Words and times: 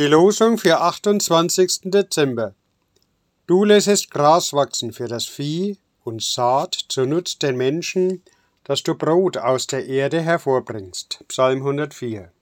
Die 0.00 0.06
Losung 0.06 0.56
für 0.56 0.80
28. 0.80 1.90
Dezember. 1.90 2.54
Du 3.46 3.66
lässest 3.66 4.10
Gras 4.10 4.54
wachsen 4.54 4.94
für 4.94 5.08
das 5.08 5.26
Vieh 5.26 5.76
und 6.04 6.22
Saat 6.22 6.74
zu 6.88 7.04
Nutz 7.04 7.38
den 7.38 7.58
Menschen, 7.58 8.22
dass 8.64 8.82
du 8.82 8.94
Brot 8.94 9.36
aus 9.36 9.66
der 9.66 9.84
Erde 9.84 10.22
hervorbringst. 10.22 11.22
Psalm 11.28 11.58
104. 11.58 12.32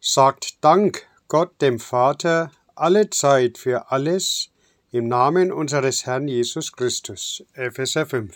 Sagt 0.00 0.64
Dank 0.64 1.06
Gott 1.28 1.60
dem 1.60 1.78
Vater 1.78 2.50
alle 2.74 3.10
Zeit 3.10 3.58
für 3.58 3.90
alles 3.90 4.48
im 4.90 5.06
Namen 5.06 5.52
unseres 5.52 6.06
Herrn 6.06 6.28
Jesus 6.28 6.72
Christus. 6.72 7.44
Epheser 7.52 8.06
5. 8.06 8.34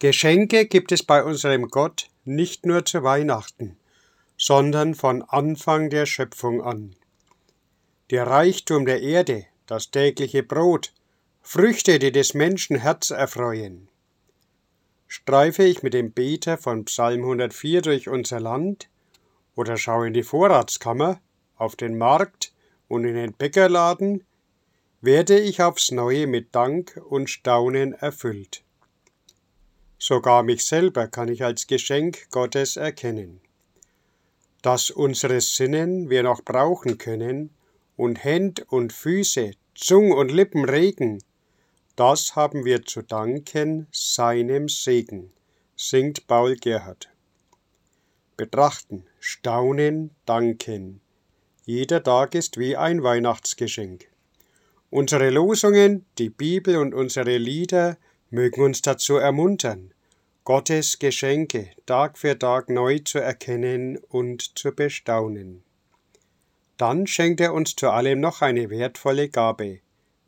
Geschenke 0.00 0.66
gibt 0.66 0.90
es 0.90 1.04
bei 1.04 1.22
unserem 1.22 1.68
Gott 1.68 2.08
nicht 2.24 2.66
nur 2.66 2.84
zu 2.84 3.04
Weihnachten 3.04 3.76
sondern 4.36 4.94
von 4.94 5.22
Anfang 5.22 5.90
der 5.90 6.06
Schöpfung 6.06 6.62
an. 6.62 6.96
Der 8.10 8.26
Reichtum 8.26 8.86
der 8.86 9.00
Erde, 9.00 9.46
das 9.66 9.90
tägliche 9.90 10.42
Brot, 10.42 10.92
Früchte, 11.40 11.98
die 11.98 12.12
des 12.12 12.34
Menschen 12.34 12.76
Herz 12.76 13.10
erfreuen. 13.10 13.88
Streife 15.06 15.62
ich 15.62 15.82
mit 15.82 15.94
dem 15.94 16.12
Beter 16.12 16.58
von 16.58 16.86
Psalm 16.86 17.20
104 17.20 17.82
durch 17.82 18.08
unser 18.08 18.40
Land 18.40 18.88
oder 19.54 19.76
schaue 19.76 20.08
in 20.08 20.14
die 20.14 20.22
Vorratskammer, 20.22 21.20
auf 21.56 21.76
den 21.76 21.96
Markt 21.96 22.52
und 22.88 23.04
in 23.04 23.14
den 23.14 23.32
Bäckerladen, 23.32 24.24
werde 25.00 25.38
ich 25.38 25.62
aufs 25.62 25.90
neue 25.90 26.26
mit 26.26 26.54
Dank 26.54 27.00
und 27.08 27.30
Staunen 27.30 27.92
erfüllt. 27.92 28.64
Sogar 29.98 30.42
mich 30.42 30.66
selber 30.66 31.06
kann 31.06 31.28
ich 31.28 31.44
als 31.44 31.66
Geschenk 31.66 32.30
Gottes 32.30 32.76
erkennen 32.76 33.40
dass 34.64 34.90
unsere 34.90 35.42
Sinnen 35.42 36.08
wir 36.08 36.22
noch 36.22 36.42
brauchen 36.42 36.96
können 36.96 37.50
und 37.98 38.24
Händ 38.24 38.64
und 38.72 38.94
Füße, 38.94 39.50
Zung 39.74 40.10
und 40.10 40.32
Lippen 40.32 40.64
regen, 40.64 41.22
das 41.96 42.34
haben 42.34 42.64
wir 42.64 42.86
zu 42.86 43.02
danken 43.02 43.88
seinem 43.92 44.70
Segen, 44.70 45.34
singt 45.76 46.26
Paul 46.26 46.56
Gerhard. 46.56 47.10
Betrachten, 48.38 49.04
staunen, 49.20 50.12
danken. 50.24 51.02
Jeder 51.66 52.02
Tag 52.02 52.34
ist 52.34 52.56
wie 52.58 52.74
ein 52.74 53.02
Weihnachtsgeschenk. 53.02 54.08
Unsere 54.88 55.28
Losungen, 55.28 56.06
die 56.16 56.30
Bibel 56.30 56.78
und 56.78 56.94
unsere 56.94 57.36
Lieder 57.36 57.98
mögen 58.30 58.62
uns 58.62 58.80
dazu 58.80 59.16
ermuntern, 59.16 59.92
Gottes 60.44 60.98
Geschenke 60.98 61.70
Tag 61.86 62.18
für 62.18 62.38
Tag 62.38 62.68
neu 62.68 62.98
zu 62.98 63.18
erkennen 63.18 63.96
und 63.96 64.58
zu 64.58 64.72
bestaunen. 64.72 65.64
Dann 66.76 67.06
schenkt 67.06 67.40
er 67.40 67.54
uns 67.54 67.76
zu 67.76 67.88
allem 67.88 68.20
noch 68.20 68.42
eine 68.42 68.68
wertvolle 68.68 69.30
Gabe, 69.30 69.80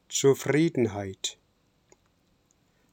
Zufriedenheit. 0.09 1.37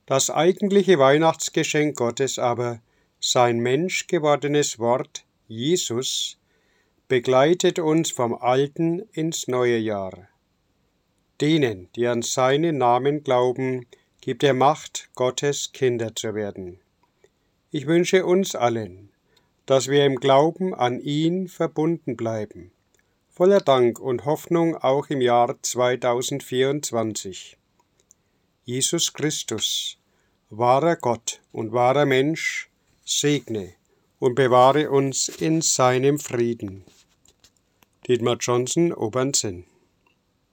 Das 0.05 0.29
eigentliche 0.29 0.99
Weihnachtsgeschenk 0.99 1.95
Gottes 1.95 2.39
aber, 2.39 2.81
sein 3.21 3.59
menschgewordenes 3.59 4.77
Wort, 4.77 5.23
Jesus, 5.47 6.37
begleitet 7.07 7.79
uns 7.79 8.11
vom 8.11 8.33
alten 8.33 8.99
ins 9.13 9.47
neue 9.47 9.77
Jahr. 9.77 10.27
Denen, 11.39 11.87
die 11.95 12.05
an 12.05 12.21
seinen 12.21 12.79
Namen 12.79 13.23
glauben, 13.23 13.85
gibt 14.19 14.43
er 14.43 14.53
Macht, 14.53 15.07
Gottes 15.15 15.71
Kinder 15.71 16.13
zu 16.15 16.35
werden. 16.35 16.82
Ich 17.75 17.87
wünsche 17.87 18.23
uns 18.23 18.53
allen, 18.53 19.09
dass 19.65 19.87
wir 19.87 20.05
im 20.05 20.17
Glauben 20.17 20.75
an 20.75 20.99
ihn 20.99 21.47
verbunden 21.47 22.15
bleiben, 22.15 22.71
voller 23.31 23.61
Dank 23.61 23.99
und 23.99 24.25
Hoffnung 24.25 24.77
auch 24.77 25.07
im 25.07 25.21
Jahr 25.21 25.55
2024. 25.59 27.57
Jesus 28.63 29.11
Christus, 29.13 29.97
wahrer 30.51 30.97
Gott 30.97 31.41
und 31.51 31.73
wahrer 31.73 32.05
Mensch, 32.05 32.69
segne 33.03 33.73
und 34.19 34.35
bewahre 34.35 34.91
uns 34.91 35.27
in 35.27 35.63
seinem 35.63 36.19
Frieden. 36.19 36.83
Dietmar 38.07 38.37
Johnson, 38.39 38.93
Obernsinn 38.93 39.65